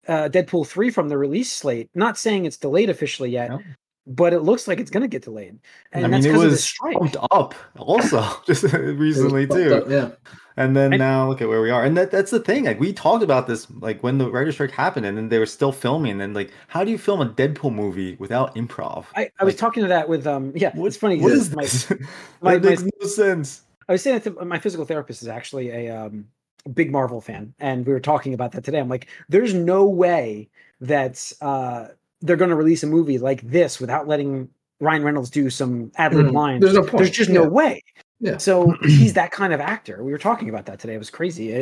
[0.09, 3.63] uh deadpool 3 from the release slate not saying it's delayed officially yet Nope.
[4.07, 5.59] but it looks like it's going to get delayed
[5.93, 9.47] and I that's mean, it because of the was strike pumped up also just recently
[9.47, 9.75] too.
[9.77, 10.11] up, Yeah.
[10.57, 11.85] And then And- now look at where we are.
[11.85, 12.65] And that that's the thing.
[12.67, 15.47] Like we talked about this like when the writer strike happened and then they were
[15.47, 19.07] still filming and like how do you film a Deadpool movie without improv?
[19.17, 21.51] I, I was talking to that with um yeah What, it's funny What that is
[21.57, 21.91] my- this?
[21.91, 21.97] my-
[22.59, 23.63] that my- makes no sense.
[23.89, 26.27] I was saying that my physical therapist is actually a um,
[26.73, 28.79] big Marvel fan, and we were talking about that today.
[28.81, 30.49] I'm like, there's no way
[30.81, 31.89] that uh,
[32.21, 34.49] they're going to release a movie like this without letting
[34.81, 36.33] Ryan Reynolds do some ad lib Mhm.
[36.33, 36.61] lines.
[36.63, 36.99] There's no point.
[36.99, 37.41] There's just Yeah.
[37.43, 37.83] no way.
[38.21, 38.39] Yeah.
[38.39, 40.03] So he's that kind of actor.
[40.03, 40.95] We were talking about that today.
[40.95, 41.53] It was crazy,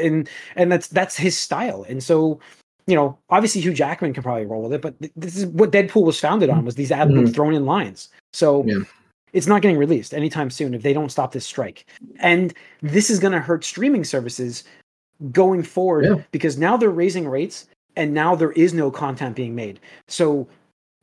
[0.00, 1.84] and and that's that's his style.
[1.88, 2.40] And so,
[2.86, 6.04] you know, obviously Hugh Jackman can probably roll with it, but this is what Deadpool
[6.04, 7.34] was founded on was these ad Mhm.
[7.34, 8.08] thrown in lines.
[8.32, 8.78] So Yeah.
[9.34, 11.84] It's not getting released anytime soon if they don't stop this strike.
[12.20, 14.64] And this is going to hurt streaming services
[15.30, 16.22] going forward Yeah.
[16.30, 17.66] because now they're raising rates
[17.96, 19.80] and now there is no content being made.
[20.08, 20.48] So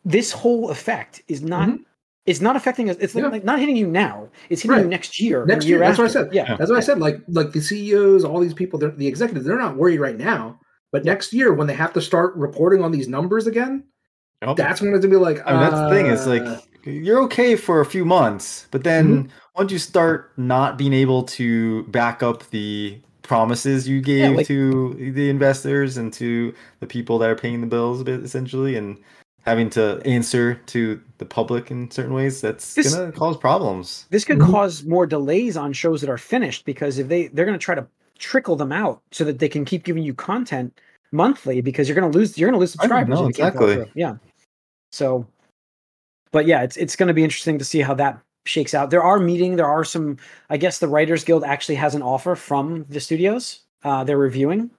[0.04, 1.84] this whole effect is not Mhm.
[2.26, 2.98] it's not affecting us.
[3.00, 3.28] It's Yeah.
[3.28, 4.30] like not hitting you now.
[4.50, 5.46] It's hitting you next year.
[5.46, 6.30] Next the year, that's what I said.
[6.34, 6.56] Yeah.
[6.58, 7.00] That's what I said.
[7.00, 10.60] Like like the CEOs, all these people, they're, the executives, they're not worried right now.
[10.92, 13.84] But next year, when they have to start reporting on these numbers again,
[14.44, 15.40] Oh, that's when it's gonna be like.
[15.46, 16.06] I mean, that's the thing.
[16.08, 19.30] It's uh, like you're okay for a few months, but then Mm-hmm.
[19.56, 24.94] once you start not being able to back up the promises you gave like- to
[25.14, 28.98] the investors and to the people that are paying the bills, a bit essentially, and
[29.44, 34.06] having to answer to the public in certain ways, that's This- gonna cause problems.
[34.10, 34.52] This could Mhm.
[34.52, 37.74] cause more delays on shows that are finished because if they they're going to try
[37.76, 37.86] to
[38.20, 40.80] trickle them out so that they can keep giving you content
[41.12, 43.20] monthly because you're going to lose you're going to lose I know, subscribers.
[43.20, 43.92] if you can't follow exactly.
[44.00, 44.14] Yeah.
[44.92, 45.26] So,
[46.32, 48.90] but yeah, it's it's going to be interesting to see how that shakes out.
[48.90, 49.56] There are meeting.
[49.56, 50.18] There are some.
[50.50, 53.62] I guess the Writers Guild actually has an offer from the studios.
[53.84, 54.70] Uh, they're reviewing.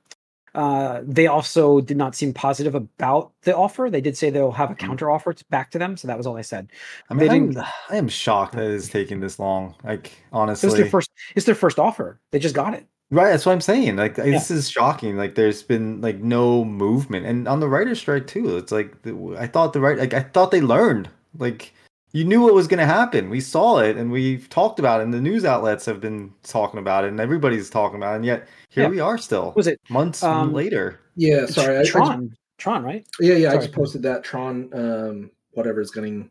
[0.54, 3.88] Uh, they also did not seem positive about the offer.
[3.88, 4.86] They did say they'll have a Mm-hmm.
[4.86, 5.96] counter offer back to them.
[5.96, 6.68] So that was all I said.
[7.08, 9.74] I mean, I'm, I am shocked that it's taking this long.
[9.82, 11.10] Like honestly, was their first.
[11.34, 12.20] It's their first offer.
[12.32, 12.86] They just got it.
[13.10, 13.96] Right, that's what I'm saying.
[13.96, 15.16] Like this is shocking.
[15.16, 18.56] Like there's been like no movement, and on the writer's strike too.
[18.58, 21.08] It's like the- I thought the right, like I thought they learned.
[21.38, 21.72] Like
[22.12, 23.30] you knew what was going to happen.
[23.30, 25.04] We saw it, and we've talked about it.
[25.04, 28.16] And the news outlets have been talking about it, and everybody's talking about it.
[28.16, 28.90] And yet here Yeah.
[28.90, 31.00] we are still Was it months um, later.
[31.16, 31.76] Yeah, sorry.
[31.76, 32.34] I, I just, Tron?
[32.58, 33.06] Tron, right?
[33.20, 33.52] yeah, yeah.
[33.52, 36.30] I just posted that Tron, um, whatever is getting.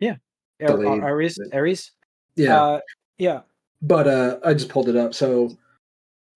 [0.00, 0.16] Yeah.
[0.58, 1.02] Delayed.
[1.02, 1.38] Ares.
[1.52, 1.92] Ares.
[2.36, 2.80] Yeah, Uh,
[3.18, 3.40] yeah.
[3.82, 5.14] but uh, I just pulled it up.
[5.14, 5.56] So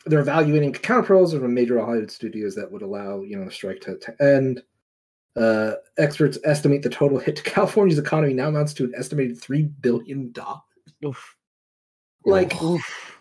[0.06, 3.80] they're evaluating counter proposals from major Hollywood studios that would allow you know the strike
[3.82, 4.62] to, to end.
[5.36, 9.62] Uh, experts estimate the total hit to California's economy now amounts to an estimated three
[9.62, 10.60] billion dollars.
[11.04, 11.36] Oof.
[12.24, 13.18] Like, Oof.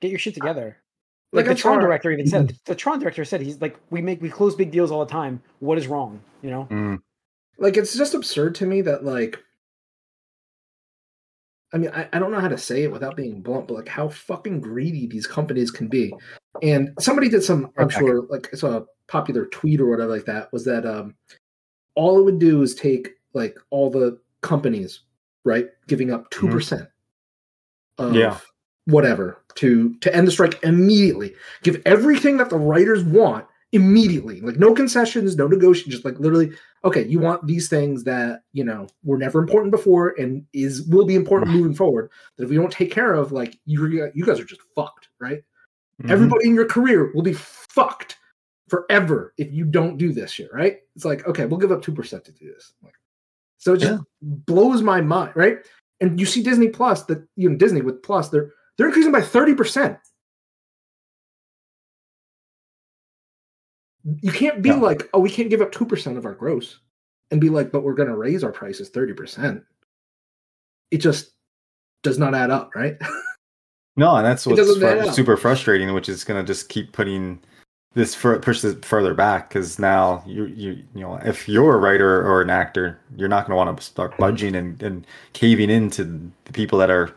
[0.00, 0.76] Get your shit together.
[1.32, 2.56] like Like, the Tron saw- director even said.
[2.66, 5.40] The Tron director said he's like, we make we close big deals all the time.
[5.60, 6.20] What is wrong?
[6.42, 6.68] You know.
[6.70, 6.98] Mm.
[7.58, 9.38] like it's just absurd to me that like
[11.72, 13.88] i mean I, I don't know how to say it without being blunt but like
[13.88, 16.14] how fucking greedy these companies can be
[16.62, 20.10] and somebody did some i'm Right sure like i saw a popular tweet or whatever
[20.12, 21.14] like that was that um
[21.94, 25.00] all it would do is take like all the companies
[25.44, 26.86] right giving up 2%
[27.98, 28.38] of Yeah.
[28.86, 31.34] whatever to to end the strike immediately.
[31.62, 34.40] Give everything that the writers want immediately.
[34.40, 36.52] Like no concessions no negotiation just like literally
[36.84, 41.04] okay you want these things that you know were never important before and is will
[41.06, 44.38] be important moving forward that if we don't take care of like you you guys
[44.38, 45.42] are just fucked right?
[46.02, 46.10] Mhm.
[46.10, 48.16] everybody in your career will be fucked
[48.68, 50.78] forever if you don't do this shit right?
[50.96, 52.74] It's like okay we'll give up 2% to do this.
[52.82, 52.94] Like,
[53.58, 53.98] so it just Yeah.
[54.22, 55.58] blows my mind right?
[56.00, 59.20] And you see disney plus that you know disney with plus they're they're increasing by
[59.20, 59.98] 30%
[64.22, 64.76] you can't be Yeah.
[64.76, 66.80] like oh we can't give up 2% of our gross
[67.30, 69.62] and be like but we're going to raise our prices 30%
[70.90, 71.32] it just
[72.02, 72.96] does not add up right?
[73.96, 77.40] No, and that's what's fr- super frustrating, which is going to just keep putting
[77.98, 81.78] this fur- push this further back because now you you you know if you're a
[81.78, 85.68] writer or an actor, you're not going to want to start budging and, and caving
[85.68, 86.04] into
[86.44, 87.12] the people that are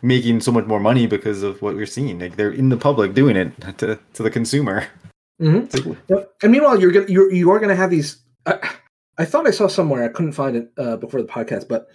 [0.00, 2.20] making so much more money because of what we're seeing.
[2.20, 4.86] Like they're in the public doing it to to the consumer.
[5.40, 5.96] Mhm.
[6.08, 6.32] Yep.
[6.44, 8.18] And meanwhile, you're gonna you're you are gonna have these.
[8.46, 8.76] I,
[9.18, 11.88] I thought I saw somewhere I couldn't find it uh, before the podcast, but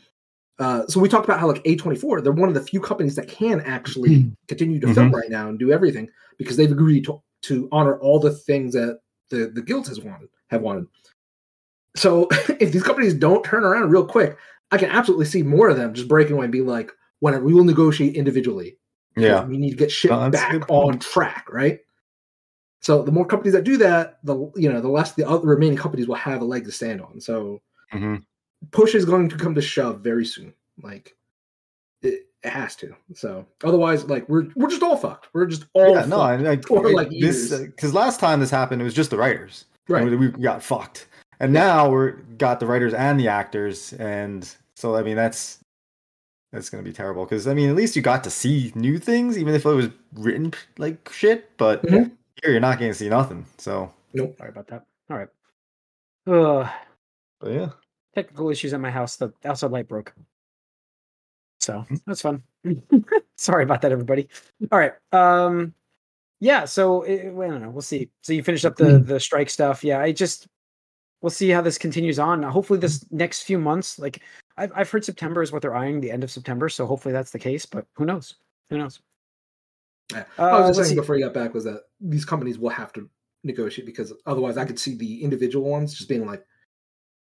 [0.60, 3.30] uh, so we talked about how like A24 they're one of the few companies that
[3.30, 7.68] can actually continue to film right now and do everything because they've agreed to to
[7.72, 10.88] honor all the things that the the guild has wanted have wanted.
[11.96, 12.28] So
[12.60, 14.38] if these companies don't turn around real quick,
[14.72, 17.54] I can absolutely see more of them just breaking away and be like, "Whatever, we
[17.54, 18.78] will negotiate individually."
[19.16, 21.80] yeah, we need to get shit No, back on track, right?
[22.82, 25.78] So the more companies that do that, the you know the less the other remaining
[25.78, 27.20] companies will have a leg to stand on.
[27.20, 28.18] So hmm
[28.72, 30.54] push is going to come to shove very soon.
[30.82, 31.16] Like
[32.02, 32.96] it, it has to.
[33.16, 35.28] So otherwise, like we're we're just all fucked.
[35.34, 36.06] We're just all yeah.
[36.06, 36.42] No, fucked.
[36.42, 37.62] I, like, for, it- like, this years.
[37.62, 39.66] because last time this happened, it was just the writers.
[39.88, 40.08] right.
[40.08, 41.08] And we got fucked.
[41.40, 45.60] And now we're got the writers and the actors, and so I mean that's
[46.52, 47.26] that's gonna be terrible.
[47.26, 49.90] Because I mean, at least you got to see new things, even if it was
[50.14, 51.56] written like shit.
[51.58, 52.12] But Mhm.
[52.42, 53.46] here you're not gonna see nothing.
[53.58, 54.36] So, nope.
[54.38, 54.86] Sorry about that.
[55.12, 55.28] All right.
[56.26, 56.70] Uh,
[57.40, 57.70] but yeah,
[58.16, 59.16] technical issues at my house.
[59.18, 60.14] The outside light broke.
[61.68, 62.42] So that's fun.
[63.38, 64.30] Sorry about that, everybody.
[64.72, 64.94] All right.
[65.12, 65.74] Um,
[66.40, 66.64] yeah.
[66.64, 67.70] So it, I don't know.
[67.70, 68.10] We'll see.
[68.22, 69.84] So you finished up the the strike stuff.
[69.84, 70.00] Yeah.
[70.00, 70.48] I just
[71.22, 72.42] we'll see how this continues on.
[72.42, 74.22] Hopefully, this next few months, like
[74.56, 76.70] I've I've heard September is what they're eyeing, the end of September.
[76.70, 77.66] So hopefully that's the case.
[77.66, 78.36] But who knows?
[78.70, 79.02] Who knows?
[80.14, 80.24] Yeah.
[80.40, 81.02] Uh, I was just saying see.
[81.02, 83.10] before you got back was that these companies will have to
[83.44, 86.46] negotiate because otherwise I could see the individual ones just being like,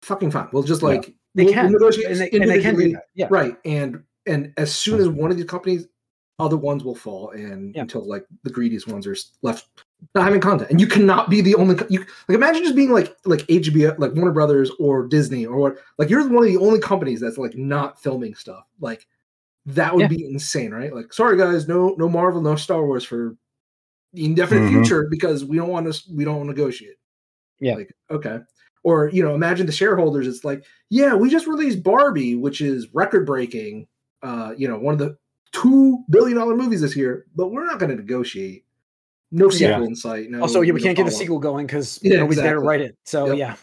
[0.04, 0.90] "Fucking fine, we'll just Yeah.
[0.90, 3.04] like They we'll- can, we'll negotiate and they, and they can do individually." that.
[3.16, 3.28] Yeah.
[3.32, 5.88] right and and as soon as one of these companies
[6.40, 7.82] other ones will fall and Yeah.
[7.82, 9.68] until like the greediest ones are left
[10.14, 12.92] not having content and you cannot be the only co- you like imagine just being
[12.92, 16.58] like like hbo like warner brothers or disney or what like you're one of the
[16.58, 19.08] only companies that's like not filming stuff like
[19.66, 20.08] that would Yeah.
[20.10, 23.36] be insane right like sorry guys no no marvel no star wars for
[24.14, 24.70] the indefinite Mhm.
[24.70, 26.98] future because we don't want to we don't negotiate
[27.60, 27.74] Yeah.
[27.76, 28.40] like okay
[28.84, 32.94] or you know imagine the shareholders it's like yeah we just released barbie which is
[32.94, 33.88] record breaking
[34.24, 35.18] uh you know one of the
[35.52, 38.64] two billion dollar movies this year but we're not going to negotiate
[39.32, 39.86] no sequel Yeah.
[39.88, 41.20] in sight no also, yeah, we no can't get a follow-up.
[41.20, 42.68] sequel going because Yeah, nobody's there to exactly.
[42.68, 42.98] write it.
[43.06, 43.38] So Yep.
[43.38, 43.56] yeah.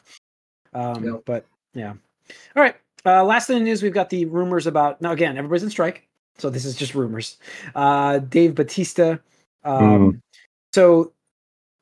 [0.81, 1.23] Um, Yep.
[1.25, 1.95] But yeah.
[2.57, 2.77] All right.
[3.07, 5.01] Uh, last thing in the news, we've got the rumors about.
[5.03, 7.37] Now, again, everybody's in strike, so this is just rumors.
[7.75, 9.21] Uh, Dave Bautista.
[9.63, 10.23] Um,
[10.75, 11.13] So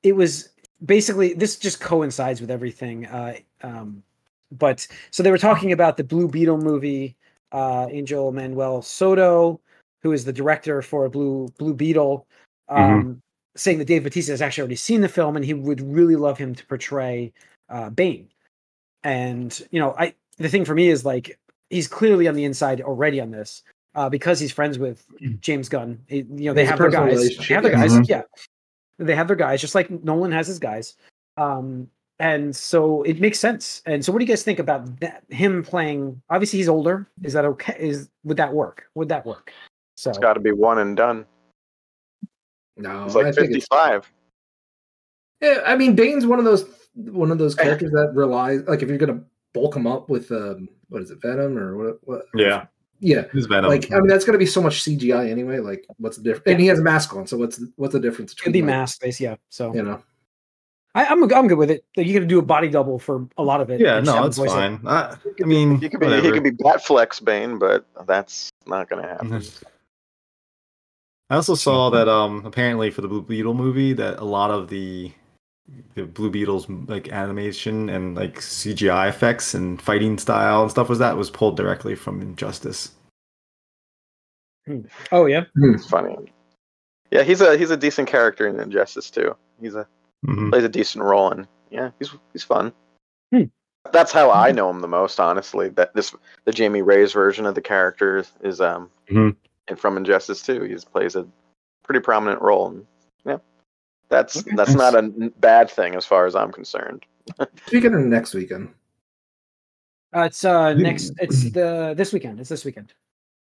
[0.02, 0.48] it was
[0.85, 3.06] basically this just coincides with everything.
[3.06, 4.02] Uh, um,
[4.50, 7.16] but so they were talking about the Blue Beetle movie.
[7.53, 9.61] Uh, Angel Manuel Soto,
[10.03, 12.27] who is the director for Blue Blue Beetle,
[12.69, 13.23] um,
[13.57, 16.38] saying that Dave Bautista has actually already seen the film and he would really love
[16.38, 17.33] him to portray
[17.69, 18.29] uh, Bane.
[19.05, 21.38] And you know, I the thing for me is like
[21.71, 23.62] he's clearly on the inside already on this
[23.95, 25.05] uh, because he's friends with
[25.41, 25.99] James Gunn.
[26.09, 27.37] He- you know, they There's a have their guys.
[27.49, 27.93] They have their guys.
[27.93, 28.09] Mhm.
[28.09, 28.23] Yeah,
[28.99, 30.95] they have their guys, just like Nolan has his guys.
[31.37, 31.88] Um,
[32.22, 33.82] and so it makes sense.
[33.85, 35.24] And so, what do you guys think about that?
[35.28, 36.22] Him playing?
[36.30, 37.08] Obviously, he's older.
[37.24, 37.76] Is that okay?
[37.76, 38.85] Is would that work?
[38.94, 39.52] Would that work?
[39.96, 41.26] So It's got to be one and done.
[42.76, 44.12] No, He's like I think it's 55.
[45.40, 48.88] Yeah, I mean, Bane's one of those one of those characters that relies like if
[48.88, 52.66] you're gonna bulk him up with um what is it Venom or what what Yeah,
[53.00, 53.68] yeah it's Venom.
[53.68, 56.61] like I mean that's gonna be so much CGI anyway like what's the difference and
[56.61, 58.76] he has a mask on so what's the, what's the difference it'd be between like,
[58.76, 59.20] mask based.
[59.20, 59.37] Yeah.
[59.48, 60.02] So you know
[60.94, 61.85] I, I'm I'm good with it.
[61.96, 63.81] You're gonna do a body double for a lot of it.
[63.81, 64.81] yeah, no, have it's the voice fine.
[64.87, 66.33] I, I mean, He could be he whatever.
[66.35, 69.42] could be Batflex Bane, but that's not going to happen.
[71.31, 74.68] I also saw that um apparently for the Blue Beetle movie that a lot of
[74.68, 75.11] the
[75.94, 80.98] the Blue Beetle's like animation and like CGI effects and fighting style and stuff was
[80.98, 82.90] that was pulled directly from Injustice.
[85.11, 85.44] Oh yeah.
[85.57, 86.16] It's funny.
[87.11, 89.35] Yeah, he's a he's a decent character in Injustice too.
[89.59, 89.87] He's a
[90.26, 90.50] Mhm.
[90.50, 92.72] plays a decent role and yeah, he's he's fun.
[93.32, 93.44] Hmm.
[93.92, 95.68] That's how I know him the most, honestly.
[95.70, 99.37] That this the Jaime Reyes version of the character is, is um Mhm.
[99.68, 100.62] and from Injustice too.
[100.62, 101.26] He plays a
[101.82, 102.87] pretty prominent role and
[103.24, 103.38] yeah.
[104.08, 104.54] That's Okay.
[104.54, 107.04] that's not a n- bad thing as far as I'm concerned.
[107.66, 108.72] speaking of next weekend
[110.14, 111.12] Uh, it's uh next.
[111.18, 112.38] It's the this weekend.
[112.38, 112.92] It's this weekend.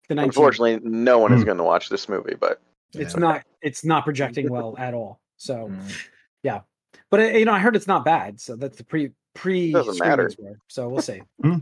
[0.08, 0.24] The 19th.
[0.24, 1.46] Unfortunately, no one is Hmm.
[1.46, 2.60] going to watch this movie, but
[2.94, 3.20] it's Yeah.
[3.20, 3.44] not.
[3.62, 5.20] It's not projecting well at all.
[5.38, 5.96] So, Mm.
[7.10, 8.40] But uh, you know, I heard it's not bad.
[8.40, 9.72] So that's the pre pre.
[9.72, 10.30] Doesn't matter.
[10.30, 11.22] screenings were, So we'll see.
[11.42, 11.58] Hmm.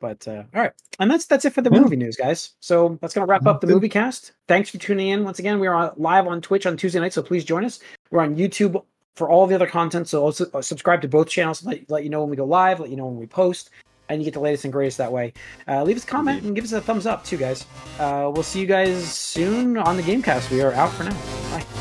[0.00, 1.80] But uh, all right, and that's that's it for the Yeah.
[1.80, 2.52] movie news, guys.
[2.60, 4.32] So that's gonna wrap up the movie cast.
[4.48, 5.60] Thanks for tuning in once again.
[5.60, 7.78] We are live on Twitch on Tuesday night, so please join us.
[8.10, 8.82] We're on YouTube
[9.14, 10.08] for all the other content.
[10.08, 11.64] So also uh, subscribe to both channels.
[11.64, 12.80] Let let you know when we go live.
[12.80, 13.70] Let you know when we post.
[14.08, 15.32] And you get the latest and greatest that way.
[15.68, 17.64] Uh, leave us a comment and give us a thumbs up too, guys.
[17.98, 20.50] Uh, we'll see you guys soon on the Gamecast.
[20.50, 21.14] We are out for now.
[21.50, 21.71] Bye.